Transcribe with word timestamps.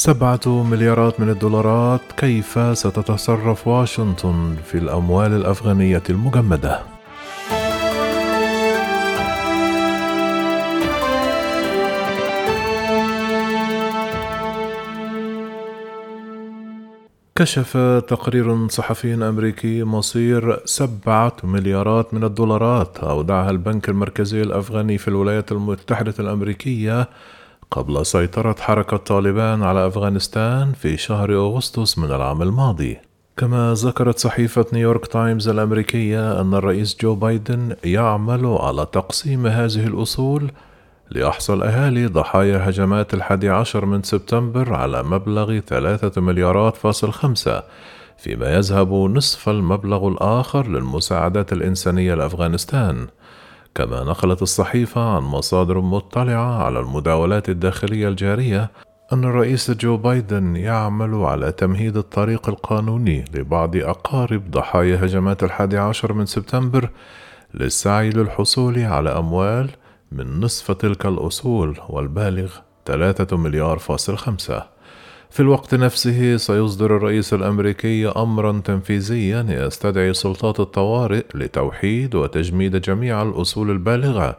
سبعة 0.00 0.64
مليارات 0.70 1.20
من 1.20 1.28
الدولارات 1.28 2.00
كيف 2.16 2.58
ستتصرف 2.58 3.66
واشنطن 3.66 4.56
في 4.64 4.78
الأموال 4.78 5.32
الأفغانية 5.32 6.02
المجمدة؟ 6.10 6.80
كشف 17.34 17.76
تقرير 18.08 18.68
صحفي 18.68 19.14
أمريكي 19.14 19.84
مصير 19.84 20.60
سبعة 20.64 21.36
مليارات 21.44 22.14
من 22.14 22.24
الدولارات 22.24 22.98
أودعها 22.98 23.50
البنك 23.50 23.88
المركزي 23.88 24.42
الأفغاني 24.42 24.98
في 24.98 25.08
الولايات 25.08 25.52
المتحدة 25.52 26.14
الأمريكية 26.20 27.08
قبل 27.70 28.06
سيطرة 28.06 28.56
حركة 28.60 28.96
طالبان 28.96 29.62
على 29.62 29.86
أفغانستان 29.86 30.72
في 30.72 30.96
شهر 30.96 31.34
أغسطس 31.34 31.98
من 31.98 32.12
العام 32.12 32.42
الماضي. 32.42 32.98
كما 33.36 33.74
ذكرت 33.74 34.18
صحيفة 34.18 34.66
نيويورك 34.72 35.06
تايمز 35.06 35.48
الأمريكية 35.48 36.40
أن 36.40 36.54
الرئيس 36.54 36.96
جو 37.00 37.14
بايدن 37.14 37.76
يعمل 37.84 38.46
على 38.46 38.86
تقسيم 38.92 39.46
هذه 39.46 39.86
الأصول 39.86 40.50
ليحصل 41.10 41.62
أهالي 41.62 42.06
ضحايا 42.06 42.68
هجمات 42.68 43.14
الحادي 43.14 43.48
عشر 43.48 43.84
من 43.84 44.02
سبتمبر 44.02 44.74
على 44.74 45.02
مبلغ 45.02 45.58
ثلاثة 45.58 46.20
مليارات 46.20 46.76
فاصل 46.76 47.12
خمسة 47.12 47.62
فيما 48.18 48.54
يذهب 48.54 48.92
نصف 48.92 49.48
المبلغ 49.48 50.08
الآخر 50.08 50.66
للمساعدات 50.68 51.52
الإنسانية 51.52 52.14
لأفغانستان. 52.14 53.06
كما 53.74 54.04
نقلت 54.04 54.42
الصحيفة 54.42 55.16
عن 55.16 55.22
مصادر 55.22 55.80
مطلعة 55.80 56.62
على 56.64 56.80
المداولات 56.80 57.48
الداخلية 57.48 58.08
الجارية 58.08 58.70
أن 59.12 59.24
الرئيس 59.24 59.70
جو 59.70 59.96
بايدن 59.96 60.56
يعمل 60.56 61.14
على 61.14 61.52
تمهيد 61.52 61.96
الطريق 61.96 62.48
القانوني 62.48 63.24
لبعض 63.34 63.76
أقارب 63.76 64.50
ضحايا 64.50 65.04
هجمات 65.04 65.42
الحادي 65.42 65.78
عشر 65.78 66.12
من 66.12 66.26
سبتمبر 66.26 66.90
للسعي 67.54 68.10
للحصول 68.10 68.78
على 68.78 69.10
أموال 69.18 69.70
من 70.12 70.40
نصف 70.40 70.70
تلك 70.70 71.06
الأصول 71.06 71.78
والبالغ 71.88 72.52
ثلاثة 72.86 73.36
مليار 73.36 73.78
فاصل 73.78 74.16
خمسة. 74.16 74.79
في 75.30 75.40
الوقت 75.40 75.74
نفسه 75.74 76.36
سيصدر 76.36 76.96
الرئيس 76.96 77.34
الأمريكي 77.34 78.08
أمرا 78.08 78.60
تنفيذيا 78.64 79.46
يستدعي 79.48 80.14
سلطات 80.14 80.60
الطوارئ 80.60 81.24
لتوحيد 81.34 82.14
وتجميد 82.14 82.76
جميع 82.76 83.22
الأصول 83.22 83.70
البالغة 83.70 84.38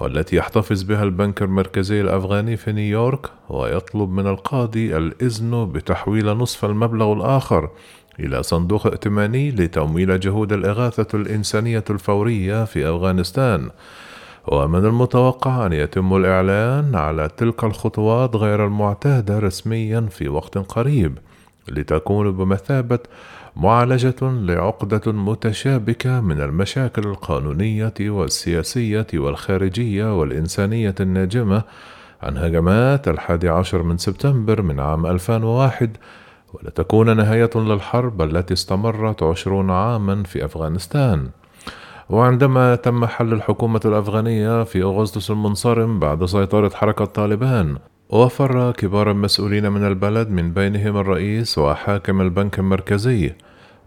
والتي 0.00 0.36
يحتفظ 0.36 0.82
بها 0.82 1.02
البنك 1.02 1.42
المركزي 1.42 2.00
الأفغاني 2.00 2.56
في 2.56 2.72
نيويورك 2.72 3.26
ويطلب 3.48 4.10
من 4.10 4.26
القاضي 4.26 4.96
الإذن 4.96 5.72
بتحويل 5.72 6.26
نصف 6.26 6.64
المبلغ 6.64 7.12
الآخر 7.12 7.70
إلى 8.20 8.42
صندوق 8.42 8.86
ائتماني 8.86 9.50
لتمويل 9.50 10.20
جهود 10.20 10.52
الإغاثة 10.52 11.18
الإنسانية 11.18 11.84
الفورية 11.90 12.64
في 12.64 12.88
أفغانستان. 12.88 13.70
ومن 14.46 14.84
المتوقع 14.86 15.66
أن 15.66 15.72
يتم 15.72 16.16
الإعلان 16.16 16.94
على 16.94 17.28
تلك 17.36 17.64
الخطوات 17.64 18.36
غير 18.36 18.66
المعتادة 18.66 19.38
رسميا 19.38 20.00
في 20.00 20.28
وقت 20.28 20.58
قريب 20.58 21.18
لتكون 21.68 22.30
بمثابة 22.30 22.98
معالجة 23.56 24.14
لعقدة 24.22 25.12
متشابكة 25.12 26.20
من 26.20 26.40
المشاكل 26.40 27.02
القانونية 27.02 27.94
والسياسية 28.00 29.06
والخارجية 29.14 30.18
والإنسانية 30.18 30.94
الناجمة. 31.00 31.62
عن 32.22 32.36
هجمات 32.36 33.08
الحادي 33.08 33.48
عشر 33.48 33.82
من 33.82 33.98
سبتمبر 33.98 34.62
من 34.62 34.80
عام 34.80 35.06
2001 35.06 35.96
ولتكون 36.52 37.16
نهاية 37.16 37.50
للحرب 37.54 38.22
التي 38.22 38.54
استمرت 38.54 39.22
عشرون 39.22 39.70
عاما 39.70 40.22
في 40.22 40.44
أفغانستان. 40.44 41.28
وعندما 42.10 42.74
تم 42.74 43.06
حل 43.06 43.32
الحكومة 43.32 43.80
الأفغانية 43.84 44.64
في 44.64 44.82
أغسطس 44.82 45.30
المنصرم 45.30 45.98
بعد 45.98 46.24
سيطرة 46.24 46.68
حركة 46.74 47.04
طالبان 47.04 47.76
وفر 48.10 48.72
كبار 48.72 49.10
المسؤولين 49.10 49.72
من 49.72 49.86
البلد 49.86 50.30
من 50.30 50.52
بينهم 50.52 50.96
الرئيس 50.96 51.58
وحاكم 51.58 52.20
البنك 52.20 52.58
المركزي. 52.58 53.32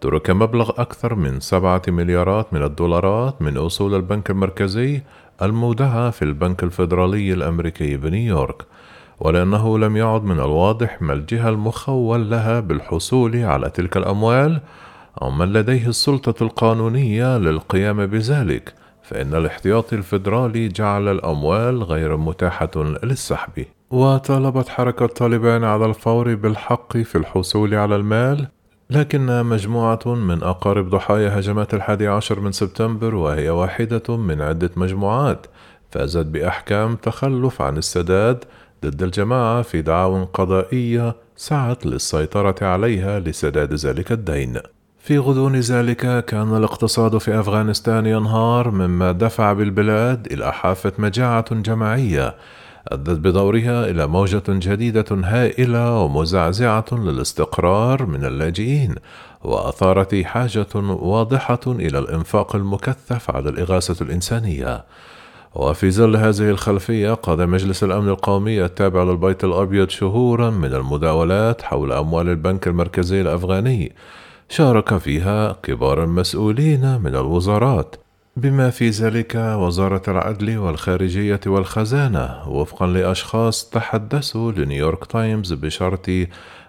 ترك 0.00 0.30
مبلغ 0.30 0.70
أكثر 0.80 1.14
من 1.14 1.40
سبعة 1.40 1.82
مليارات 1.88 2.54
من 2.54 2.62
الدولارات 2.62 3.42
من 3.42 3.56
أصول 3.56 3.94
البنك 3.94 4.30
المركزي 4.30 5.02
المودعة 5.42 6.10
في 6.10 6.22
البنك 6.22 6.62
الفيدرالي 6.62 7.32
الأمريكي 7.32 7.96
بنيويورك 7.96 8.62
ولأنه 9.20 9.78
لم 9.78 9.96
يعد 9.96 10.24
من 10.24 10.38
الواضح 10.40 11.02
ما 11.02 11.12
الجهة 11.12 11.48
المخول 11.48 12.30
لها 12.30 12.60
بالحصول 12.60 13.36
على 13.36 13.70
تلك 13.70 13.96
الأموال 13.96 14.60
أو 15.22 15.30
من 15.30 15.52
لديه 15.52 15.88
السلطة 15.88 16.42
القانونية 16.42 17.38
للقيام 17.38 18.06
بذلك 18.06 18.74
فإن 19.02 19.34
الاحتياطي 19.34 19.96
الفيدرالي 19.96 20.68
جعل 20.68 21.08
الأموال 21.08 21.82
غير 21.82 22.16
متاحة 22.16 22.70
للسحب. 22.76 23.64
وطالبت 23.90 24.68
حركة 24.68 25.06
طالبان 25.06 25.64
على 25.64 25.86
الفور 25.86 26.34
بالحق 26.34 26.96
في 26.96 27.18
الحصول 27.18 27.74
على 27.74 27.96
المال 27.96 28.48
لكن 28.90 29.44
مجموعة 29.44 30.00
من 30.06 30.42
أقارب 30.42 30.90
ضحايا 30.90 31.38
هجمات 31.38 31.74
الحادي 31.74 32.08
عشر 32.08 32.40
من 32.40 32.52
سبتمبر 32.52 33.14
وهي 33.14 33.50
واحدة 33.50 34.16
من 34.16 34.40
عدة 34.40 34.70
مجموعات 34.76 35.46
فازت 35.90 36.26
بأحكام 36.26 36.96
تخلف 36.96 37.62
عن 37.62 37.76
السداد 37.76 38.44
ضد 38.84 39.02
الجماعة 39.02 39.62
في 39.62 39.82
دعاو 39.82 40.24
قضائية 40.24 41.16
سعت 41.36 41.86
للسيطرة 41.86 42.54
عليها 42.62 43.20
لسداد 43.20 43.74
ذلك 43.74 44.12
الدين. 44.12 44.58
في 45.02 45.18
غضون 45.18 45.56
ذلك 45.56 46.24
كان 46.24 46.56
الاقتصاد 46.56 47.18
في 47.18 47.40
أفغانستان 47.40 48.06
ينهار 48.06 48.70
مما 48.70 49.12
دفع 49.12 49.52
بالبلاد 49.52 50.32
إلى 50.32 50.52
حافة 50.52 50.92
مجاعة 50.98 51.54
جماعية 51.54 52.34
أدت 52.88 53.18
بدورها 53.18 53.90
إلى 53.90 54.06
موجة 54.06 54.42
جديدة 54.48 55.04
هائلة 55.10 55.98
ومزعزعة 55.98 56.84
للاستقرار 56.92 58.06
من 58.06 58.24
اللاجئين 58.24 58.94
وأثارت 59.44 60.14
حاجة 60.14 60.66
واضحة 60.74 61.60
إلى 61.66 61.98
الإنفاق 61.98 62.56
المكثف 62.56 63.30
على 63.30 63.48
الإغاثة 63.48 64.04
الإنسانية. 64.04 64.84
وفي 65.54 65.90
ظل 65.90 66.16
هذه 66.16 66.50
الخلفية 66.50 67.14
قاد 67.14 67.40
مجلس 67.40 67.84
الأمن 67.84 68.08
القومي 68.08 68.64
التابع 68.64 69.02
للبيت 69.02 69.44
الأبيض 69.44 69.88
شهورا 69.88 70.50
من 70.50 70.74
المداولات 70.74 71.62
حول 71.62 71.92
أموال 71.92 72.28
البنك 72.28 72.68
المركزي 72.68 73.20
الأفغاني 73.20 73.92
شارك 74.52 74.98
فيها 74.98 75.52
كبار 75.62 76.04
المسؤولين 76.04 77.00
من 77.00 77.14
الوزارات 77.14 77.96
بما 78.36 78.70
في 78.70 78.90
ذلك 78.90 79.34
وزارة 79.34 80.02
العدل 80.08 80.58
والخارجية 80.58 81.40
والخزانة 81.46 82.48
وفقا 82.48 82.86
لأشخاص 82.86 83.70
تحدثوا 83.70 84.52
لنيويورك 84.52 85.04
تايمز 85.04 85.52
بشرط 85.52 86.10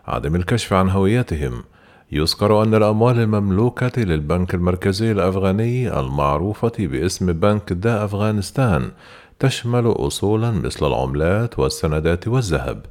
عدم 0.08 0.36
الكشف 0.36 0.74
عن 0.74 0.90
هويتهم. 0.90 1.64
يذكر 2.12 2.64
أن 2.64 2.76
الأموال 2.76 3.20
المملوكة 3.20 4.02
للبنك 4.02 4.54
المركزي 4.54 5.12
الأفغاني 5.12 6.00
المعروفة 6.00 6.74
باسم 6.80 7.34
بنك 7.34 7.74
دا 7.74 8.06
أفغانستان 8.06 8.92
تشمل 9.40 9.88
أصولا 9.88 10.52
مثل 10.52 10.88
العملات 10.88 11.60
والسندات 11.60 12.28
والذهب. 12.28 12.86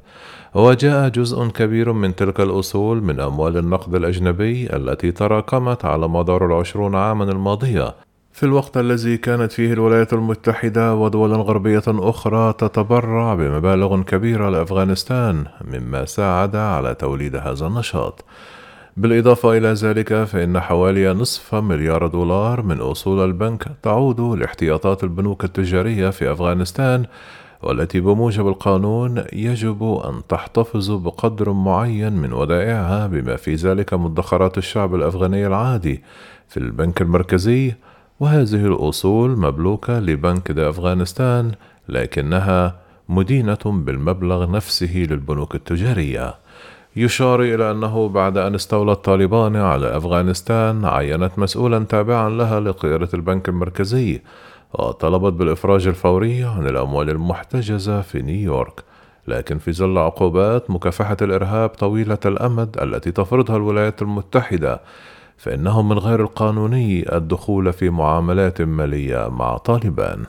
وجاء 0.55 1.09
جزء 1.09 1.47
كبير 1.47 1.93
من 1.93 2.15
تلك 2.15 2.39
الأصول 2.39 3.03
من 3.03 3.19
أموال 3.19 3.57
النقد 3.57 3.95
الأجنبي 3.95 4.75
التي 4.75 5.11
تراكمت 5.11 5.85
على 5.85 6.07
مدار 6.07 6.45
العشرون 6.45 6.95
عاما 6.95 7.23
الماضية. 7.23 7.95
في 8.31 8.43
الوقت 8.43 8.77
الذي 8.77 9.17
كانت 9.17 9.51
فيه 9.51 9.73
الولايات 9.73 10.13
المتحدة 10.13 10.95
ودول 10.95 11.33
غربية 11.33 11.83
أخرى 11.87 12.53
تتبرع 12.53 13.33
بمبالغ 13.33 14.01
كبيرة 14.01 14.49
لأفغانستان 14.49 15.45
مما 15.61 16.05
ساعد 16.05 16.55
على 16.55 16.95
توليد 16.95 17.35
هذا 17.35 17.67
النشاط. 17.67 18.25
بالإضافة 18.97 19.57
إلى 19.57 19.73
ذلك 19.73 20.23
فإن 20.23 20.59
حوالي 20.59 21.13
نصف 21.13 21.55
مليار 21.55 22.07
دولار 22.07 22.61
من 22.61 22.79
أصول 22.79 23.25
البنك 23.25 23.67
تعود 23.83 24.21
لاحتياطات 24.39 25.03
البنوك 25.03 25.43
التجارية 25.43 26.09
في 26.09 26.31
أفغانستان 26.31 27.05
والتي 27.63 27.99
بموجب 27.99 28.47
القانون 28.47 29.23
يجب 29.33 29.83
أن 30.05 30.21
تحتفظ 30.29 30.91
بقدر 30.91 31.51
معين 31.51 32.13
من 32.13 32.33
ودائعها 32.33 33.07
بما 33.07 33.35
في 33.35 33.55
ذلك 33.55 33.93
مدخرات 33.93 34.57
الشعب 34.57 34.95
الأفغاني 34.95 35.47
العادي 35.47 36.03
في 36.47 36.57
البنك 36.57 37.01
المركزي 37.01 37.73
وهذه 38.19 38.65
الأصول 38.65 39.29
مملوكة 39.29 39.99
لبنك 39.99 40.51
دا 40.51 40.69
أفغانستان 40.69 41.51
لكنها 41.89 42.75
مدينة 43.09 43.59
بالمبلغ 43.65 44.51
نفسه 44.51 45.07
للبنوك 45.09 45.55
التجارية. 45.55 46.33
يشار 46.95 47.41
إلى 47.41 47.71
أنه 47.71 48.09
بعد 48.09 48.37
أن 48.37 48.55
استولت 48.55 49.05
طالبان 49.05 49.55
على 49.55 49.97
أفغانستان 49.97 50.85
عينت 50.85 51.39
مسؤولا 51.39 51.79
تابعا 51.79 52.29
لها 52.29 52.59
لقيادة 52.59 53.09
البنك 53.13 53.49
المركزي 53.49 54.21
وطلبت 54.73 55.33
بالإفراج 55.33 55.87
الفوري 55.87 56.43
عن 56.43 56.67
الأموال 56.67 57.09
المحتجزة 57.09 58.01
في 58.01 58.21
نيويورك 58.21 58.83
لكن 59.27 59.57
في 59.57 59.73
ظل 59.73 59.97
عقوبات 59.97 60.71
مكافحة 60.71 61.17
الإرهاب 61.21 61.69
طويلة 61.69 62.17
الأمد 62.25 62.77
التي 62.81 63.11
تفرضها 63.11 63.55
الولايات 63.55 64.01
المتحدة 64.01 64.81
فإنه 65.37 65.81
من 65.81 65.99
غير 65.99 66.21
القانوني 66.21 67.15
الدخول 67.15 67.73
في 67.73 67.89
معاملات 67.89 68.61
مالية 68.61 69.27
مع 69.29 69.57
طالبان. 69.57 70.25